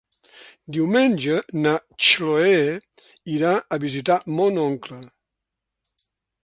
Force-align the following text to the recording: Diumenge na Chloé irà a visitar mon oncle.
Diumenge 0.77 1.35
na 1.65 1.73
Chloé 2.07 2.57
irà 3.35 3.53
a 3.77 3.81
visitar 3.87 4.19
mon 4.39 4.61
oncle. 4.67 5.01